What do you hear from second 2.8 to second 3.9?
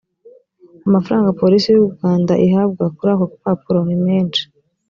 kuri ako gapapuro